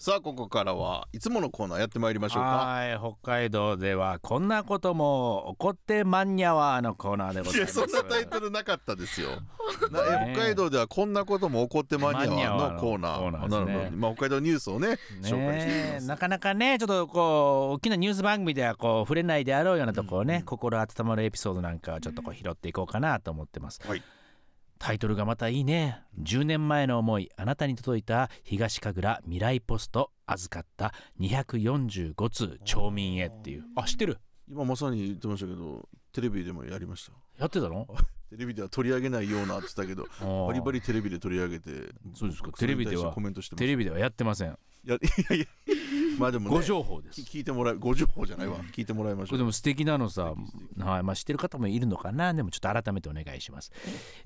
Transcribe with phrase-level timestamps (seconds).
[0.00, 2.48] さあここからはいつものコーナーやってまいりましょうか。
[2.48, 7.74] はい北海道ではこんなことも起こってまんにゃわのコーナーでございます。
[7.74, 9.28] そんなタイトルなかったですよ。
[9.92, 13.20] なえ北海道ではこんなことも起こってまんにゃわのコーナー。
[13.20, 13.66] マンニャワのコーナーですね。
[13.66, 13.96] なるほど。
[13.98, 24.02] まあ北海道ニュースをね紹介していきまなかなかねちょっとこう大きなニュース番組ではこう触れないであろうようなところをね、心温まるエピソードなんかをちょっとこう拾っていこうかなと思ってます、はい
[24.80, 26.00] タイトルがまたいいね。
[26.22, 33.64] 10年前の思いあなたに届いた東神楽未来ポスト預かった245通町民へっていう。
[33.76, 34.18] あ知ってる？
[34.50, 37.12] 今まさに言ってましたけどテレビでもやりました。
[37.38, 37.86] やってたの？
[38.30, 40.06] テレビでは取り上げないようなって言ったけど
[40.48, 41.70] バリバリテレビで取り上げて
[42.14, 42.50] そうですか。
[42.52, 43.14] テレビでは
[43.56, 44.98] テレビではやってません いやい
[45.30, 45.46] やいや
[46.18, 47.20] まあでも、ね、ご情報です。
[47.22, 48.58] 聞いてもらいご情報じゃないわ。
[48.72, 49.38] 聞いてもらいましょう。
[49.38, 50.34] でも素敵なのさ、
[50.78, 52.34] はいまあ、知ってる方もいるのかな？
[52.34, 53.72] でもちょっと改めてお願いします、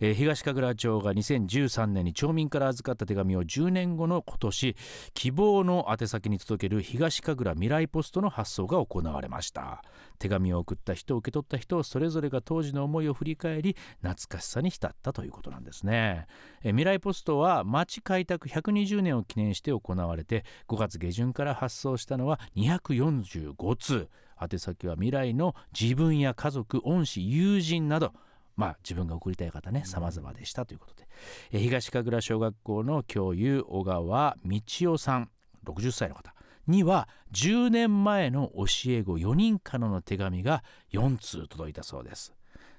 [0.00, 4.76] えー東神楽町が2013年に町民から預かった手紙を10年後の今年
[5.12, 9.84] 希望の宛先に届ける東神楽未来ポストの発送が行われました。
[10.18, 16.26] 手紙を送った人受け取った人それぞれが当時の思いを振り返り懐かしさに浸ったということなんですね。
[16.62, 24.08] えー未来ポストは町開拓120年を記念して行われて5月下旬から発送したのは245通。
[24.40, 28.12] 宛先は未来の自分や家族恩師友人など。
[28.56, 31.08] まあ自分が送りたい方ね様々でしたということで、
[31.52, 34.60] えー東神楽小学校の教諭小川道
[34.92, 35.30] 夫さん
[35.64, 36.34] 60歳の方。
[36.66, 42.32] には10年前の教え子4人からの手紙が4通届いたそうです。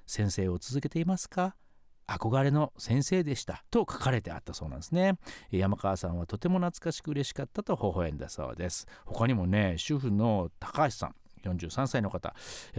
[0.08, 1.56] 先生を続けていますか？
[2.08, 3.64] 憧れの先生でした。
[3.72, 5.18] と書かれてあったそうなんですね。
[5.52, 8.88] 山川さんはとても懐かしく嬉しかったと微笑んだそうです。
[9.06, 12.36] 他にもね主婦の高橋さん43歳の方。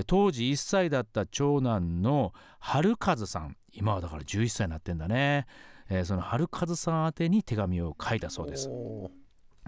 [0.07, 3.57] 当時1歳だった長男の春和さん。
[3.73, 5.47] 今はだから11歳になってんだね、
[6.05, 8.71] その春和さん宛てに手紙を書いたそうです。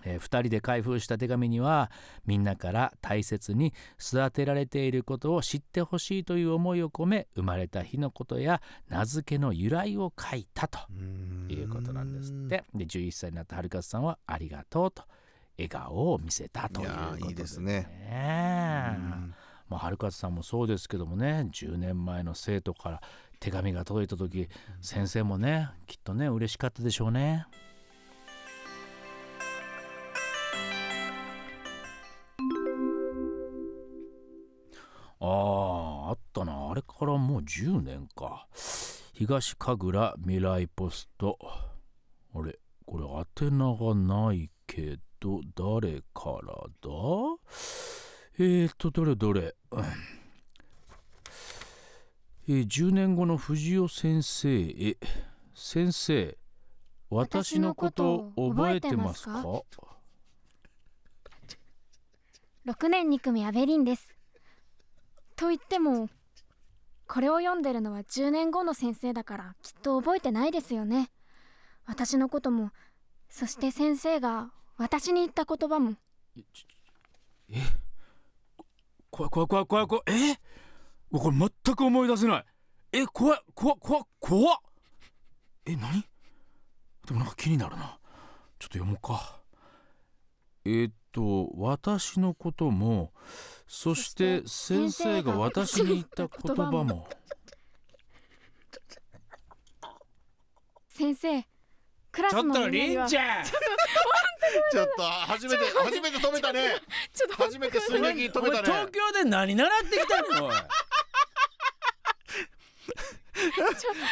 [0.09, 1.91] おーえ2人で開封した手紙には
[2.27, 10.79] みんなから大切に育てられていることを知ってほしいという思いを込め生まれた日のことや名付けの由来を書いたと
[11.49, 12.65] いうことなんですって。
[12.75, 15.05] で11歳になった春風さんは「ありがとう」と
[15.57, 17.89] 笑顔を見せたということーいいですね。
[19.69, 23.03] まあ、春風さんもそうですけどもね10年前の生徒から
[23.39, 24.49] 手紙が届いた時
[24.81, 27.47] 先生もねきっとね嬉しかったでしょうね。
[37.49, 38.47] 2010年か。
[39.15, 41.39] 東神楽未来ポスト。
[42.35, 43.05] あれこれ
[43.49, 46.91] 宛名がないけど誰からだ？
[48.39, 49.57] えー、っとどれどれ、
[52.47, 54.97] えー、10年後の藤尾先生へ。
[55.55, 56.39] 先生
[57.11, 59.43] 私のこと覚えてますか
[62.65, 64.15] ？6年2組アベリンです。
[65.35, 66.09] と言っても
[67.09, 71.11] これを読んでるのは10年後の先生だからきっと覚えてないですよね。
[71.87, 72.71] 私のことも
[73.31, 75.95] そして先生が私に言った言葉も。
[77.51, 77.63] え
[79.11, 80.39] 怖い怖い怖い怖い怖いえ？
[81.11, 82.45] わこれ全く思い出せない。
[82.93, 84.59] え怖い怖い怖い怖っ。
[85.65, 86.05] え何？
[87.07, 87.99] でもなんか気になるな。
[88.59, 89.41] ちょっと読もうか。
[90.67, 93.11] えーっと私のことも
[93.67, 97.09] そして先生が私に言った言葉も。
[100.91, 101.45] 先生
[102.13, 103.03] クラスのちょっとみんなには。
[103.03, 103.45] りんちゃん。
[103.45, 106.61] ちょっと初めて初めて止めたね。
[107.13, 108.63] ちょっと初めて寸劇止めたね。
[108.63, 110.47] 東京で何習ってきたの？
[110.49, 110.55] おい。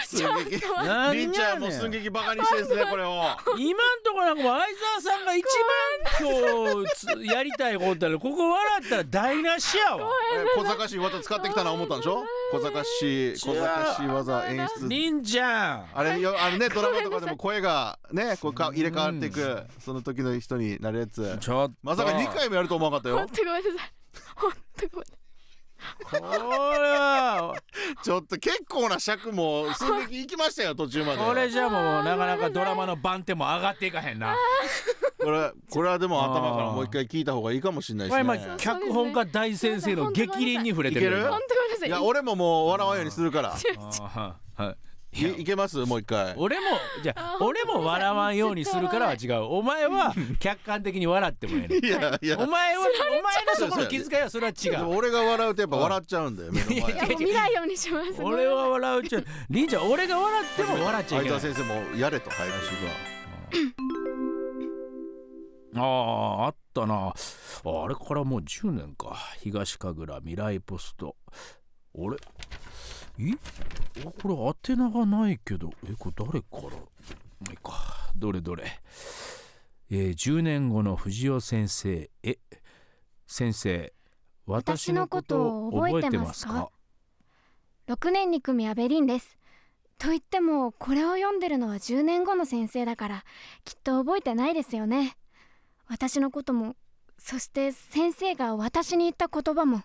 [0.07, 0.67] 寸劇。
[0.85, 1.33] 何りん。
[1.33, 3.23] ちゃんもう寸劇バカにしてですねこれを。
[3.59, 4.59] 今んとこなんか相
[5.03, 5.47] 沢さんが一番
[6.19, 10.11] 今日つやりたいことやろここ笑ったら台無しやわ。
[10.35, 12.25] え小賢しい技使ってきたな思ったんでしょ？
[12.53, 14.89] 小賢しい小賢しい技演出。
[14.89, 21.37] りんちゃんあれよあれねドラマとかでも声がねこうか入れ替わっていくその時の人になるやつ。
[21.41, 21.75] ちょっと。
[21.83, 23.19] まさか2回もやると思わなかったよ。
[23.19, 23.91] 本当ごめんなさい。
[24.37, 25.05] 本当ごめん
[26.11, 27.55] これは。
[28.03, 31.19] ちょっと結構な尺も寸劇行きましたよ途中まで。
[31.19, 34.37] これじゃもうなかなかドラマの番手も上がっていかへんな。
[35.19, 41.89] これこれはでも頭からもう一回聞いた方がいいかもしれないこれ今脚本家大先生の激鱗に触れてるいける本当ごめんなさい。
[41.89, 43.51] いや俺ももう笑わんようにするから。
[43.51, 44.77] はいは
[45.17, 45.79] いいいけます？
[45.79, 46.35] もう一回。
[46.37, 46.63] 俺も
[47.03, 49.43] じゃあ俺も笑わんようにするからは違う。
[49.45, 52.39] お前は客観的に笑ってもええねんいやいや。
[52.39, 58.23] お前はお前のそこの気遣いはそれは違でもう俺が笑うとやっぱ笑っちゃうんだよ目の前いやもう見ないようにします。
[58.23, 59.21] 俺は笑うちゃ
[59.51, 61.41] りんちゃん俺が笑っても笑っちゃいけない。
[61.41, 62.55] 相田先生もやれと早く
[65.79, 67.13] あああったな。
[67.13, 69.15] あれからもう10年か。
[69.41, 71.17] 東神楽未来ポスト。
[71.95, 72.17] あれ？
[73.19, 73.33] え？
[74.07, 74.35] あこれ
[74.75, 75.71] 宛名がないけど。
[75.89, 76.63] えこれ誰から？
[76.63, 78.13] まあいいか。
[78.17, 78.65] どれどれ。
[79.91, 82.11] えー10年後の藤尾先生。
[82.23, 82.39] え
[83.27, 83.93] 先生
[84.47, 86.71] 私のことを覚えてますか
[87.89, 89.37] ？6年2組アベリンです。
[89.99, 93.25] と言ってもこれを読んでるのは10年後の先生だから
[93.65, 95.17] きっと覚えてないですよね。
[95.89, 96.77] 私のことも
[97.19, 99.83] そして先生が私に言った言葉も。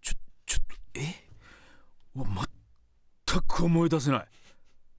[0.00, 0.14] ちょ
[0.46, 1.26] ちょっとえ？
[2.14, 2.49] うわ全
[3.60, 4.26] く思い出せない。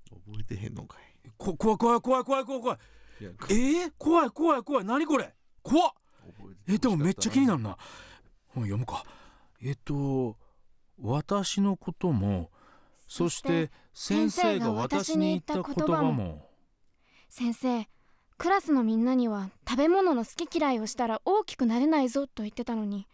[0.10, 1.30] 覚えてへんのかい。
[1.38, 2.78] こ怖い怖い怖い怖い怖い怖い。
[3.22, 4.86] いやえー、怖い怖い怖い。
[4.86, 5.34] 何これ？
[5.64, 5.92] 怖っ！
[6.38, 7.78] 覚えてえでもめっちゃ気になるるな
[8.48, 9.04] 本読むか。
[9.64, 10.38] えっと
[11.00, 12.52] 私のことも
[13.08, 16.50] そして先生が私に言った言葉も。
[17.30, 17.88] 先生
[18.38, 23.08] クラスのみんなには食べ物の好き嫌いをしたら大きくなれないぞと言ってたのに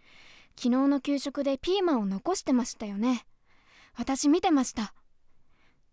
[0.55, 3.25] 昨日の給食でピーマンを残してましたよね。
[3.95, 4.93] 私見てました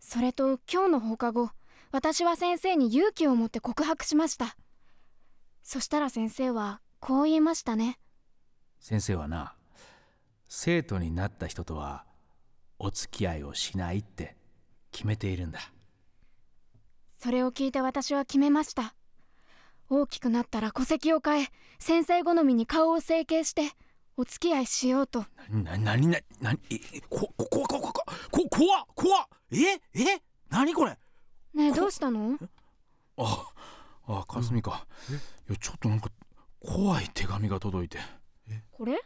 [0.06, 1.50] それと今日の放課後
[1.90, 4.54] 私は先生に勇気を持って告白しました。
[5.62, 7.98] そしたら先生はこう言いましたね。
[8.78, 9.54] 先生はな
[10.46, 12.04] 生徒になった人とは
[12.78, 14.36] お付き合いをしないって
[14.92, 15.58] 決めているんだ。
[17.18, 18.94] それを聞いて私は決めました。
[19.88, 21.46] 大きくなったら戸籍を変え
[21.78, 23.72] 先生好みに顔を整形して
[24.16, 25.24] お付き合いしようと。
[25.50, 29.80] ななにななにえこここここここ怖っ怖っえ？
[29.94, 30.22] え？
[30.50, 30.98] 何これ？
[31.54, 32.36] ねえどうしたの？
[33.16, 33.52] あ
[34.06, 34.86] あかすみか。
[35.48, 36.10] いやちょっとなんか
[36.60, 37.98] 怖い手紙が届いて。
[38.72, 39.00] これ？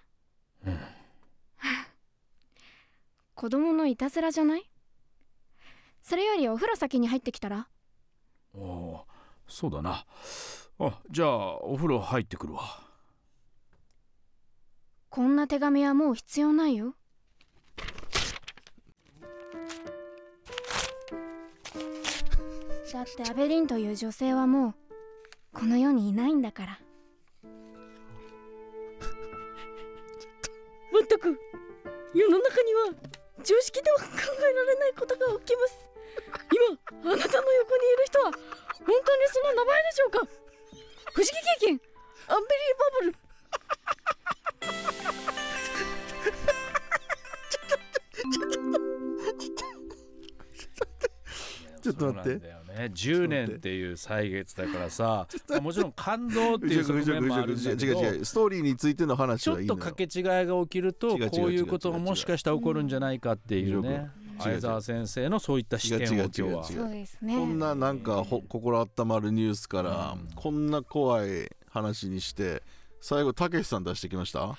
[0.66, 0.78] うん。
[3.34, 4.68] 子供のいたずらじゃない？
[6.00, 7.68] それよりお風呂先に入ってきたら？
[8.54, 9.04] おお
[9.46, 10.06] そうだな。
[10.80, 12.62] あじゃあお風呂入ってくるわ。
[15.10, 16.94] こんな手紙はもう必要ないよ
[22.92, 24.74] だってアベリンという女性はもう
[25.52, 26.78] この世にいないんだから。
[30.90, 31.38] まったく
[32.14, 32.86] 世の中には
[33.44, 34.04] 常識では考
[34.38, 35.86] えられないことが起きます。
[37.02, 38.40] 今あなたの横にいる人は本
[39.04, 40.20] 当にその名前でしょうか。
[41.12, 41.30] 不思議
[41.60, 41.80] 経験
[42.28, 43.14] アンビリーバブル。
[51.82, 52.84] ちょっと待ってね。
[52.94, 55.26] 10年っていう歳月だからさ。
[55.48, 58.24] まあもちろん感動っていう側面もあるんだけど違う違う。
[58.24, 59.78] ストーリーについての話ちょっはいいのよ。
[59.78, 64.08] と掛け違いが起きるとこういうことがもしかしたら起こるんじゃないかっていうね。
[64.40, 66.48] 相沢先生のそういった視点を今日は。
[66.48, 67.36] 違う違う違うそうですね。
[67.36, 70.28] こんななんかほ心温まるニュースから、うん。
[70.36, 72.62] こんな怖い話にして
[73.00, 74.56] 最後たけしさん出してきました？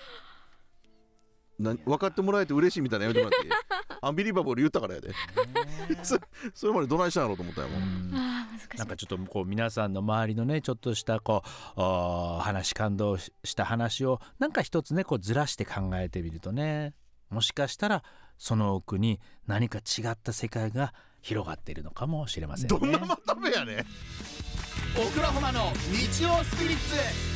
[1.57, 3.51] な分かってもらえて嬉しいみたいなやめてもらっていい？
[4.01, 5.13] アンビリバボール言ったからやで。
[6.03, 6.17] そ
[6.53, 8.11] それまでどないしたんやろうと思ったよもん。
[8.11, 11.43] なんかちょっとこう皆さんの周りのねちょっとしたこ
[11.77, 11.81] う
[12.41, 16.93] 話感動しした話をなんか一つねこうずらして考えてみるとね
[17.29, 18.03] もしかしたら
[18.37, 22.79] その奥に何か違った世界が広がっているのかもしれませんね。
[22.79, 23.79] どんなまとめやねん。
[23.79, 27.28] オクラホマの日曜スピリッツ